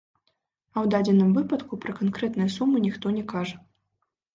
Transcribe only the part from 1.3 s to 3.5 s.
выпадку пра канкрэтныя сумы ніхто не